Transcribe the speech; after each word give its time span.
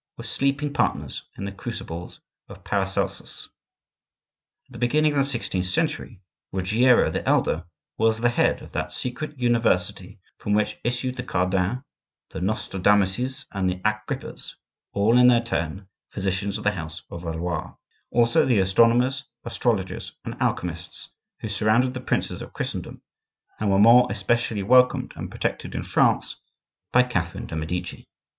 were 0.17 0.23
sleeping 0.23 0.73
partners 0.73 1.21
in 1.37 1.45
the 1.45 1.51
crucibles 1.51 2.19
of 2.49 2.63
Paracelsus. 2.63 3.49
At 4.65 4.71
the 4.73 4.79
beginning 4.79 5.11
of 5.11 5.19
the 5.19 5.23
sixteenth 5.23 5.67
century, 5.67 6.21
Ruggiero 6.51 7.11
the 7.11 7.23
elder 7.29 7.65
was 7.99 8.19
the 8.19 8.29
head 8.31 8.63
of 8.63 8.71
that 8.71 8.93
secret 8.93 9.37
university 9.39 10.19
from 10.39 10.53
which 10.53 10.79
issued 10.83 11.17
the 11.17 11.21
Cardans, 11.23 11.83
the 12.31 12.39
Nostradamuses, 12.41 13.45
and 13.51 13.69
the 13.69 13.79
Agrippas 13.85 14.55
(all 14.91 15.19
in 15.19 15.27
their 15.27 15.39
turn 15.39 15.87
physicians 16.09 16.57
of 16.57 16.63
the 16.63 16.71
house 16.71 17.03
of 17.11 17.21
Valois); 17.21 17.75
also 18.09 18.43
the 18.43 18.57
astronomers, 18.57 19.25
astrologers, 19.43 20.17
and 20.25 20.33
alchemists 20.41 21.11
who 21.41 21.47
surrounded 21.47 21.93
the 21.93 22.01
princes 22.01 22.41
of 22.41 22.53
Christendom 22.53 23.03
and 23.59 23.69
were 23.69 23.77
more 23.77 24.07
especially 24.09 24.63
welcomed 24.63 25.13
and 25.15 25.29
protected 25.29 25.75
in 25.75 25.83
France 25.83 26.37
by 26.91 27.03
Catherine 27.03 27.45
de' 27.45 27.55
Medici. 27.55 28.07